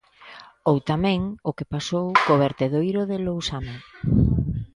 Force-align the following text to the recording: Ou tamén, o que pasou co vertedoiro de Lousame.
Ou 0.69 0.77
tamén, 0.89 1.19
o 1.49 1.51
que 1.57 1.69
pasou 1.73 2.05
co 2.23 2.41
vertedoiro 2.45 3.01
de 3.09 3.17
Lousame. 3.25 3.75